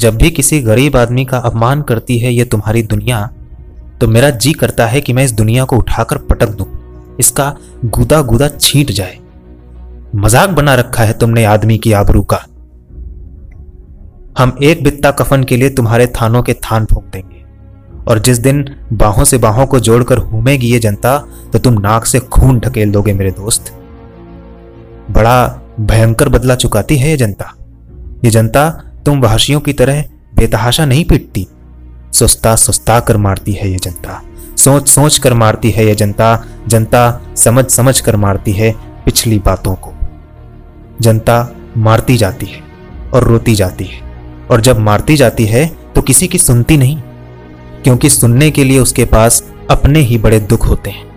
जब 0.00 0.16
भी 0.16 0.30
किसी 0.30 0.60
गरीब 0.62 0.96
आदमी 0.96 1.24
का 1.24 1.38
अपमान 1.40 1.82
करती 1.82 2.18
है 2.18 2.32
ये 2.32 2.44
तुम्हारी 2.46 2.82
दुनिया 2.84 3.28
तो 4.00 4.08
मेरा 4.08 4.30
जी 4.32 4.52
करता 4.54 4.86
है 4.86 5.00
कि 5.00 5.12
मैं 5.12 5.24
इस 5.24 5.32
दुनिया 5.34 5.64
को 5.64 5.76
उठाकर 5.76 6.18
पटक 6.26 6.48
दूँ। 6.50 6.66
इसका 7.20 7.54
गुदा 7.86 8.20
गुदा 8.22 8.48
छींट 8.50 8.90
जाए। 8.90 9.18
मज़ाक 10.16 10.50
बना 10.50 10.74
रखा 10.74 11.04
है 11.04 11.18
तुमने 11.18 11.44
आदमी 11.46 11.78
की 11.78 11.92
आबरू 11.94 12.22
का। 12.24 12.36
हम 14.38 14.56
एक 14.62 14.82
बित्ता 14.84 15.10
कफन 15.12 15.44
के 15.44 15.56
लिए 15.56 15.70
तुम्हारे 15.70 16.06
थानों 16.14 16.42
के 16.42 16.54
थान 16.54 16.84
फूक 16.84 17.04
देंगे, 17.04 17.44
और 18.04 18.18
जिस 18.18 18.38
दिन 18.38 18.64
बाहों 18.94 19.24
से 19.24 19.38
बाहों 19.38 19.66
को 19.66 19.80
जोड़कर 19.80 20.20
घूमेगी 20.20 20.66
ये 20.66 20.78
जनता 20.78 21.16
तो 21.52 21.58
तुम 21.58 21.80
नाक 21.80 22.04
से 22.04 22.20
खून 22.20 22.60
ढकेल 22.60 22.92
दोगे 22.92 23.12
मेरे 23.14 23.30
दोस्त। 23.32 23.72
बड़ा 25.10 25.46
भयंकर 25.80 26.28
बदला 26.28 26.54
चुकाती 26.56 26.96
है 26.96 27.10
ये 27.10 27.16
जनता। 27.16 27.52
ये 28.24 28.30
जनता 28.30 28.68
तुम 29.06 29.20
वहशियों 29.20 29.60
की 29.60 29.72
तरह 29.72 30.04
बेतहाशा 30.34 30.84
नहीं 30.86 31.04
पीटती। 31.04 31.46
सुस्ता 32.12 32.56
सुस्ता 32.56 33.00
कर 33.00 33.16
मारती 33.16 33.52
है 33.52 33.70
ये 33.70 33.76
जनता। 33.76 34.22
सोच 34.56 34.88
सोच 34.88 35.18
कर 35.18 35.34
मारती 35.34 35.70
है 35.70 35.86
ये 35.86 35.94
जनता। 35.94 36.44
जनता 36.68 37.20
समझ 37.36 37.70
समझ 37.70 38.00
कर 38.00 38.16
मारती 38.16 38.52
है 38.52 38.72
पिछली 39.04 39.38
बातों 39.38 39.74
को। 39.74 39.92
जनता 41.00 41.56
मारती 41.76 42.16
जाती 42.16 42.46
है 42.46 42.60
और 43.10 43.24
रोती 43.24 43.54
जाती 43.54 43.84
है। 43.84 44.00
और 44.50 44.60
जब 44.60 44.78
मारती 44.78 45.16
जाती 45.16 45.44
है 45.44 45.76
तो 45.94 46.02
किसी 46.02 46.26
की 46.26 46.38
सुनती 46.38 46.76
नहीं। 46.76 47.02
क्योंकि 47.84 48.10
सुनने 48.10 48.50
के 48.50 48.64
लिए 48.64 48.78
उसके 48.78 49.04
पास 49.04 49.44
अपने 49.70 50.00
ही 50.00 50.18
बड़े 50.18 50.40
दुख 50.40 50.66
होते 50.66 50.90
हैं। 50.90 51.09